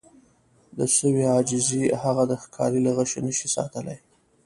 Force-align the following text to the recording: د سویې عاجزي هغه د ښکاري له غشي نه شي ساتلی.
د 0.77 0.79
سویې 0.95 1.25
عاجزي 1.33 1.83
هغه 2.03 2.23
د 2.27 2.33
ښکاري 2.43 2.79
له 2.85 2.91
غشي 2.97 3.19
نه 3.27 3.33
شي 3.37 3.47
ساتلی. 3.55 3.97